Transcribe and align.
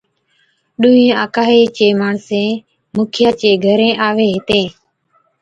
ڏونھِين 0.81 1.11
آڪهِي 1.23 1.61
چين 1.75 1.93
ماڻسين 2.01 2.49
مُکيا 2.95 3.29
چي 3.39 3.51
گھرين 3.65 3.93
آوين 4.07 4.29
ھِتين 4.35 4.65